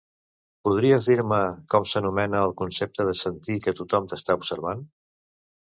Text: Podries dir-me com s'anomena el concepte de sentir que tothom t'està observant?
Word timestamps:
Podries 0.67 1.09
dir-me 1.09 1.37
com 1.73 1.85
s'anomena 1.91 2.41
el 2.47 2.55
concepte 2.63 3.07
de 3.13 3.15
sentir 3.21 3.61
que 3.69 3.77
tothom 3.83 4.11
t'està 4.15 4.41
observant? 4.43 4.85